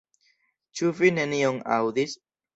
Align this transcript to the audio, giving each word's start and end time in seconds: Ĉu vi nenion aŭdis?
Ĉu 0.79 0.89
vi 1.01 1.13
nenion 1.19 1.61
aŭdis? 1.79 2.19